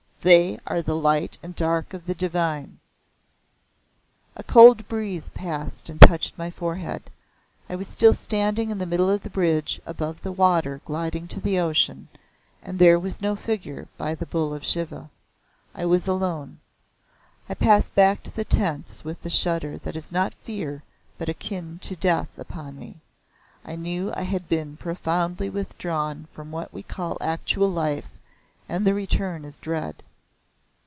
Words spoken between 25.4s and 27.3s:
withdrawn from what we call